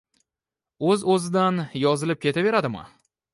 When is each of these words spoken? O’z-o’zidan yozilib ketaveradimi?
O’z-o’zidan 0.93 1.59
yozilib 1.83 2.23
ketaveradimi? 2.25 2.89